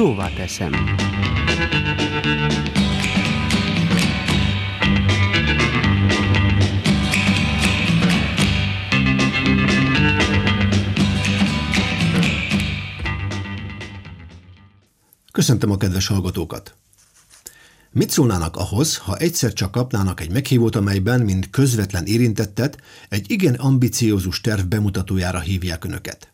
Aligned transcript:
Szóvá 0.00 0.28
teszem. 0.28 0.72
Köszöntöm 15.32 15.70
a 15.70 15.76
kedves 15.76 16.06
hallgatókat! 16.06 16.74
Mit 17.90 18.10
szólnának 18.10 18.56
ahhoz, 18.56 18.96
ha 18.96 19.16
egyszer 19.16 19.52
csak 19.52 19.70
kapnának 19.70 20.20
egy 20.20 20.30
meghívót, 20.30 20.76
amelyben, 20.76 21.20
mint 21.20 21.50
közvetlen 21.50 22.06
érintettet, 22.06 22.80
egy 23.08 23.30
igen 23.30 23.54
ambiciózus 23.54 24.40
terv 24.40 24.66
bemutatójára 24.66 25.40
hívják 25.40 25.84
önöket? 25.84 26.32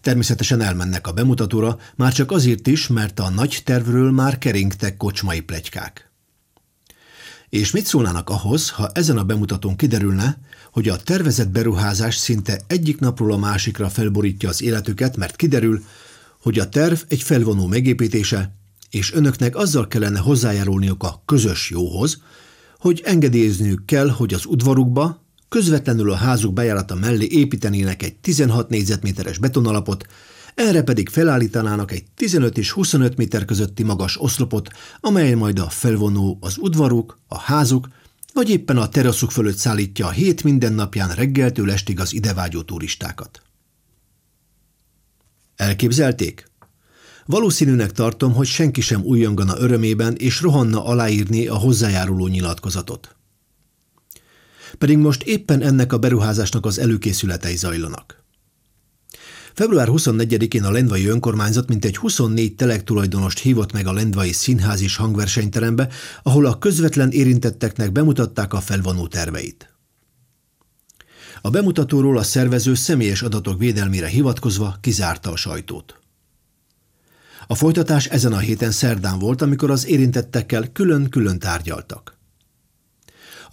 Természetesen 0.00 0.60
elmennek 0.60 1.06
a 1.06 1.12
bemutatóra, 1.12 1.78
már 1.96 2.12
csak 2.12 2.30
azért 2.30 2.66
is, 2.66 2.86
mert 2.86 3.20
a 3.20 3.30
nagy 3.30 3.60
tervről 3.64 4.10
már 4.10 4.38
keringtek 4.38 4.96
kocsmai 4.96 5.40
plegykák. 5.40 6.10
És 7.48 7.70
mit 7.70 7.86
szólnának 7.86 8.30
ahhoz, 8.30 8.70
ha 8.70 8.90
ezen 8.92 9.18
a 9.18 9.24
bemutatón 9.24 9.76
kiderülne, 9.76 10.38
hogy 10.72 10.88
a 10.88 10.96
tervezett 10.96 11.50
beruházás 11.50 12.16
szinte 12.16 12.60
egyik 12.66 12.98
napról 13.00 13.32
a 13.32 13.36
másikra 13.36 13.88
felborítja 13.88 14.48
az 14.48 14.62
életüket, 14.62 15.16
mert 15.16 15.36
kiderül, 15.36 15.84
hogy 16.42 16.58
a 16.58 16.68
terv 16.68 17.00
egy 17.08 17.22
felvonó 17.22 17.66
megépítése, 17.66 18.54
és 18.90 19.12
önöknek 19.12 19.56
azzal 19.56 19.88
kellene 19.88 20.18
hozzájárulniuk 20.18 21.02
a 21.02 21.22
közös 21.24 21.70
jóhoz, 21.70 22.22
hogy 22.78 23.02
engedélyezniük 23.04 23.84
kell, 23.84 24.08
hogy 24.08 24.34
az 24.34 24.44
udvarukba, 24.46 25.23
közvetlenül 25.54 26.10
a 26.10 26.14
házuk 26.14 26.52
bejárata 26.52 26.94
mellé 26.94 27.26
építenének 27.30 28.02
egy 28.02 28.14
16 28.14 28.68
négyzetméteres 28.68 29.38
betonalapot, 29.38 30.06
erre 30.54 30.82
pedig 30.82 31.08
felállítanának 31.08 31.92
egy 31.92 32.04
15 32.14 32.58
és 32.58 32.70
25 32.70 33.16
méter 33.16 33.44
közötti 33.44 33.82
magas 33.82 34.20
oszlopot, 34.20 34.68
amelyen 35.00 35.38
majd 35.38 35.58
a 35.58 35.68
felvonó 35.68 36.38
az 36.40 36.56
udvaruk, 36.58 37.18
a 37.28 37.38
házuk, 37.38 37.88
vagy 38.32 38.50
éppen 38.50 38.76
a 38.76 38.88
teraszuk 38.88 39.30
fölött 39.30 39.56
szállítja 39.56 40.06
a 40.06 40.10
hét 40.10 40.42
mindennapján 40.42 41.14
reggeltől 41.14 41.70
estig 41.70 42.00
az 42.00 42.14
idevágyó 42.14 42.62
turistákat. 42.62 43.42
Elképzelték? 45.56 46.50
Valószínűnek 47.26 47.92
tartom, 47.92 48.32
hogy 48.32 48.46
senki 48.46 48.80
sem 48.80 49.02
újjongana 49.02 49.58
örömében 49.58 50.14
és 50.14 50.40
rohanna 50.40 50.84
aláírni 50.84 51.46
a 51.46 51.56
hozzájáruló 51.56 52.26
nyilatkozatot. 52.26 53.16
Pedig 54.78 54.98
most 54.98 55.22
éppen 55.22 55.62
ennek 55.62 55.92
a 55.92 55.98
beruházásnak 55.98 56.66
az 56.66 56.78
előkészületei 56.78 57.56
zajlanak. 57.56 58.24
Február 59.54 59.88
24-én 59.90 60.64
a 60.64 60.70
Lendvai 60.70 61.06
önkormányzat 61.06 61.68
mintegy 61.68 61.96
24 61.96 62.54
tulajdonost 62.84 63.38
hívott 63.38 63.72
meg 63.72 63.86
a 63.86 63.92
Lendvai 63.92 64.32
Színház 64.32 64.80
és 64.80 64.96
hangversenyterembe, 64.96 65.88
ahol 66.22 66.46
a 66.46 66.58
közvetlen 66.58 67.10
érintetteknek 67.10 67.92
bemutatták 67.92 68.52
a 68.52 68.60
felvonó 68.60 69.06
terveit. 69.06 69.74
A 71.40 71.50
bemutatóról 71.50 72.18
a 72.18 72.22
szervező 72.22 72.74
személyes 72.74 73.22
adatok 73.22 73.58
védelmére 73.58 74.06
hivatkozva 74.06 74.76
kizárta 74.80 75.30
a 75.30 75.36
sajtót. 75.36 75.98
A 77.46 77.54
folytatás 77.54 78.06
ezen 78.06 78.32
a 78.32 78.38
héten 78.38 78.70
szerdán 78.70 79.18
volt, 79.18 79.42
amikor 79.42 79.70
az 79.70 79.86
érintettekkel 79.86 80.72
külön-külön 80.72 81.38
tárgyaltak. 81.38 82.13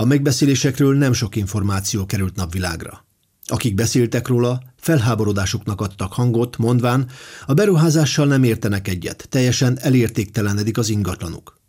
A 0.01 0.05
megbeszélésekről 0.05 0.97
nem 0.97 1.13
sok 1.13 1.35
információ 1.35 2.05
került 2.05 2.35
napvilágra. 2.35 3.05
Akik 3.45 3.75
beszéltek 3.75 4.27
róla, 4.27 4.61
felháborodásuknak 4.77 5.81
adtak 5.81 6.13
hangot, 6.13 6.57
mondván, 6.57 7.09
a 7.45 7.53
beruházással 7.53 8.25
nem 8.25 8.43
értenek 8.43 8.87
egyet, 8.87 9.27
teljesen 9.29 9.77
elértéktelenedik 9.81 10.77
az 10.77 10.89
ingatlanuk. 10.89 11.59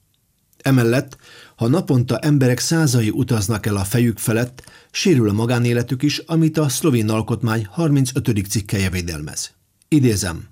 Emellett, 0.58 1.16
ha 1.56 1.68
naponta 1.68 2.18
emberek 2.18 2.58
százai 2.58 3.10
utaznak 3.10 3.66
el 3.66 3.76
a 3.76 3.84
fejük 3.84 4.18
felett, 4.18 4.62
sérül 4.90 5.28
a 5.28 5.32
magánéletük 5.32 6.02
is, 6.02 6.18
amit 6.18 6.58
a 6.58 6.68
szlovén 6.68 7.08
alkotmány 7.08 7.66
35. 7.70 8.46
cikkeje 8.48 8.90
védelmez. 8.90 9.52
Idézem. 9.88 10.51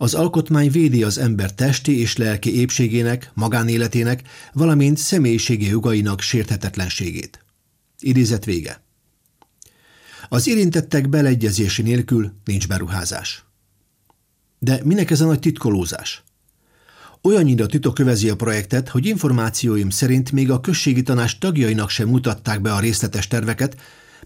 Az 0.00 0.14
alkotmány 0.14 0.70
védi 0.70 1.02
az 1.02 1.18
ember 1.18 1.54
testi 1.54 2.00
és 2.00 2.16
lelki 2.16 2.56
épségének, 2.56 3.30
magánéletének, 3.34 4.22
valamint 4.52 4.98
személyiségi 4.98 5.66
jogainak 5.66 6.20
sérthetetlenségét. 6.20 7.44
Idézet 7.98 8.44
vége. 8.44 8.82
Az 10.28 10.48
érintettek 10.48 11.08
beleegyezési 11.08 11.82
nélkül 11.82 12.32
nincs 12.44 12.68
beruházás. 12.68 13.44
De 14.58 14.80
minek 14.84 15.10
ez 15.10 15.20
a 15.20 15.26
nagy 15.26 15.38
titkolózás? 15.38 16.22
Olyannyira 17.22 17.66
titok 17.66 17.94
kövezi 17.94 18.28
a 18.28 18.36
projektet, 18.36 18.88
hogy 18.88 19.06
információim 19.06 19.90
szerint 19.90 20.32
még 20.32 20.50
a 20.50 20.60
községi 20.60 21.02
tanács 21.02 21.38
tagjainak 21.38 21.90
sem 21.90 22.08
mutatták 22.08 22.60
be 22.60 22.72
a 22.74 22.80
részletes 22.80 23.26
terveket, 23.26 23.76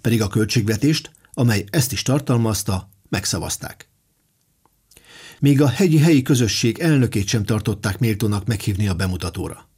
pedig 0.01 0.23
a 0.23 0.29
költségvetést, 0.29 1.11
amely 1.33 1.65
ezt 1.71 1.93
is 1.93 2.03
tartalmazta, 2.03 2.89
megszavazták. 3.09 3.92
Még 5.43 5.61
a 5.61 5.69
hegyi 5.69 5.99
helyi 5.99 6.23
közösség 6.23 6.79
elnökét 6.79 7.27
sem 7.27 7.45
tartották 7.45 7.99
méltónak 7.99 8.47
meghívni 8.47 8.89
a 8.89 8.95
bemutatóra. 8.95 9.69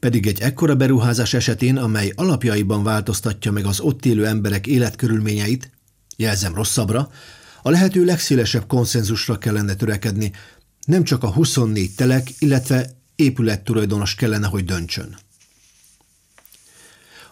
Pedig 0.00 0.26
egy 0.26 0.40
ekkora 0.40 0.74
beruházás 0.74 1.34
esetén, 1.34 1.76
amely 1.76 2.12
alapjaiban 2.14 2.82
változtatja 2.82 3.52
meg 3.52 3.64
az 3.64 3.80
ott 3.80 4.04
élő 4.04 4.26
emberek 4.26 4.66
életkörülményeit, 4.66 5.70
jelzem 6.16 6.54
rosszabbra, 6.54 7.10
a 7.62 7.70
lehető 7.70 8.04
legszélesebb 8.04 8.66
konszenzusra 8.66 9.38
kellene 9.38 9.74
törekedni, 9.74 10.32
nem 10.84 11.04
csak 11.04 11.22
a 11.22 11.32
24 11.32 11.94
telek, 11.94 12.30
illetve 12.38 12.90
épülettulajdonos 13.16 14.14
kellene, 14.14 14.46
hogy 14.46 14.64
döntsön. 14.64 15.16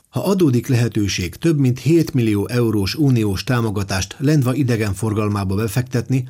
Ha 0.08 0.24
adódik 0.24 0.66
lehetőség 0.66 1.34
több 1.36 1.58
mint 1.58 1.78
7 1.78 2.14
millió 2.14 2.48
eurós 2.48 2.94
uniós 2.94 3.44
támogatást 3.44 4.16
Lendva 4.18 4.54
idegenforgalmába 4.54 5.54
befektetni, 5.54 6.28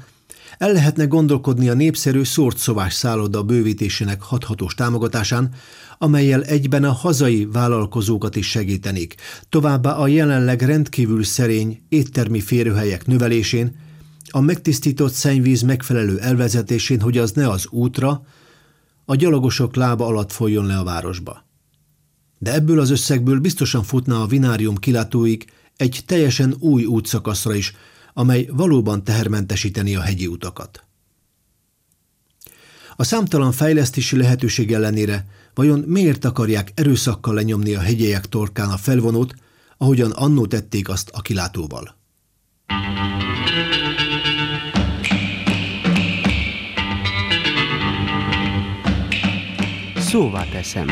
el 0.59 0.73
lehetne 0.73 1.05
gondolkodni 1.05 1.69
a 1.69 1.75
népszerű 1.75 2.23
szórt 2.23 2.59
szovás 2.59 2.95
szálloda 2.95 3.43
bővítésének 3.43 4.23
hathatós 4.23 4.75
támogatásán, 4.75 5.55
amelyel 5.99 6.43
egyben 6.43 6.85
a 6.85 6.93
hazai 6.93 7.49
vállalkozókat 7.53 8.37
is 8.37 8.51
segítenék, 8.51 9.15
továbbá 9.49 9.93
a 9.93 10.07
jelenleg 10.07 10.63
rendkívül 10.63 11.25
szerény 11.25 11.83
éttermi 11.89 12.41
férőhelyek 12.41 13.07
növelésén, 13.07 13.77
a 14.31 14.41
megtisztított 14.41 15.13
szennyvíz 15.13 15.63
megfelelő 15.63 16.19
elvezetésén, 16.19 17.01
hogy 17.01 17.19
az 17.19 17.33
ne 17.33 17.49
az 17.49 17.67
útra, 17.71 18.27
a 19.05 19.15
gyalogosok 19.15 19.77
lába 19.77 20.07
alatt 20.07 20.33
folyjon 20.33 20.67
le 20.67 20.77
a 20.77 20.85
városba. 20.85 21.45
De 22.39 22.55
ebből 22.55 22.81
az 22.81 22.91
összegből 22.91 23.41
biztosan 23.41 23.83
futna 23.83 24.23
a 24.23 24.27
vinárium 24.27 24.77
kilátóig 24.77 25.45
egy 25.77 26.03
teljesen 26.07 26.55
új 26.59 26.85
útszakaszra 26.85 27.55
is, 27.55 27.75
amely 28.15 28.49
valóban 28.53 29.05
tehermentesíteni 29.05 29.97
a 29.97 30.01
hegyi 30.01 30.27
utakat. 30.27 30.85
A 32.97 33.05
számtalan 33.05 33.53
fejlesztési 33.53 34.17
lehetőség 34.17 34.73
ellenére 34.73 35.27
vajon 35.55 35.79
miért 35.79 36.25
akarják 36.25 36.73
erőszakkal 36.75 37.35
lenyomni 37.35 37.75
a 37.75 37.81
hegyek 37.81 38.27
torkán 38.27 38.71
a 38.71 38.77
felvonót, 38.77 39.35
ahogyan 39.79 40.11
annó 40.11 40.47
tették 40.47 40.89
azt 40.89 41.11
a 41.13 41.21
kilátóval? 41.21 41.97
Szóvá 49.97 50.45
teszem. 50.45 50.89